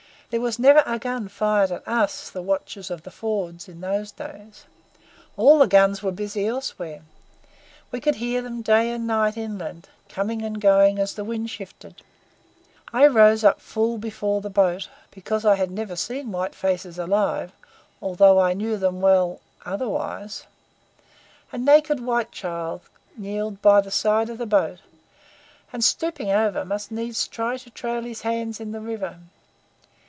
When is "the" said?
2.29-2.41, 3.03-3.11, 5.59-5.67, 11.15-11.25, 14.39-14.49, 23.81-23.91, 24.37-24.45, 28.71-28.79